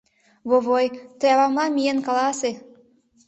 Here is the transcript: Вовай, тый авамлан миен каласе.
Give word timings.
Вовай, 0.49 0.87
тый 1.19 1.31
авамлан 1.35 1.71
миен 1.75 1.99
каласе. 2.07 2.51